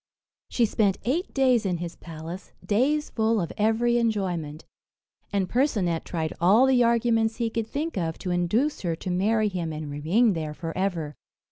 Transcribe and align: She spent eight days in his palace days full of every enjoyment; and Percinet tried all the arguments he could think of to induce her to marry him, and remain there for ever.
She 0.49 0.65
spent 0.65 0.97
eight 1.05 1.31
days 1.31 1.63
in 1.63 1.77
his 1.77 1.95
palace 1.95 2.53
days 2.65 3.11
full 3.11 3.39
of 3.39 3.53
every 3.55 3.99
enjoyment; 3.99 4.65
and 5.31 5.47
Percinet 5.47 6.05
tried 6.05 6.33
all 6.41 6.65
the 6.65 6.83
arguments 6.83 7.35
he 7.35 7.51
could 7.51 7.67
think 7.67 7.97
of 7.99 8.17
to 8.17 8.31
induce 8.31 8.81
her 8.81 8.95
to 8.95 9.11
marry 9.11 9.47
him, 9.47 9.71
and 9.71 9.91
remain 9.91 10.33
there 10.33 10.55
for 10.55 10.75
ever. 10.75 11.13